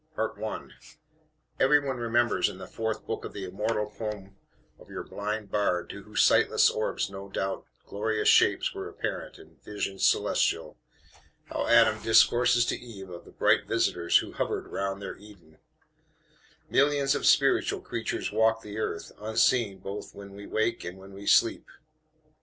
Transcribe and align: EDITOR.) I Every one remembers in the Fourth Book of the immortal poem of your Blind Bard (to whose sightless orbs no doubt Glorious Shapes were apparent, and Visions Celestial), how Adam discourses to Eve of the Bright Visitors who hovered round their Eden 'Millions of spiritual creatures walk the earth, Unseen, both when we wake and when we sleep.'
EDITOR.) 0.17 0.71
I 0.71 0.71
Every 1.63 1.79
one 1.79 1.97
remembers 1.97 2.49
in 2.49 2.57
the 2.57 2.65
Fourth 2.65 3.05
Book 3.05 3.23
of 3.23 3.33
the 3.33 3.45
immortal 3.45 3.85
poem 3.85 4.35
of 4.79 4.89
your 4.89 5.03
Blind 5.03 5.51
Bard 5.51 5.91
(to 5.91 6.01
whose 6.01 6.23
sightless 6.23 6.71
orbs 6.71 7.11
no 7.11 7.29
doubt 7.29 7.67
Glorious 7.85 8.27
Shapes 8.27 8.73
were 8.73 8.89
apparent, 8.89 9.37
and 9.37 9.63
Visions 9.63 10.03
Celestial), 10.03 10.75
how 11.43 11.67
Adam 11.67 12.01
discourses 12.01 12.65
to 12.65 12.75
Eve 12.79 13.11
of 13.11 13.25
the 13.25 13.31
Bright 13.31 13.67
Visitors 13.67 14.17
who 14.17 14.31
hovered 14.31 14.65
round 14.69 15.03
their 15.03 15.17
Eden 15.17 15.59
'Millions 16.67 17.13
of 17.13 17.27
spiritual 17.27 17.81
creatures 17.81 18.31
walk 18.31 18.63
the 18.63 18.79
earth, 18.79 19.11
Unseen, 19.19 19.77
both 19.77 20.15
when 20.15 20.33
we 20.33 20.47
wake 20.47 20.83
and 20.83 20.97
when 20.97 21.13
we 21.13 21.27
sleep.' 21.27 21.67